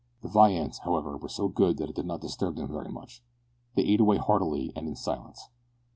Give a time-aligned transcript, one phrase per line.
[0.23, 3.23] The viands, however, were so good that it did not disturb them very much.
[3.75, 5.47] They ate away heartily, and in silence.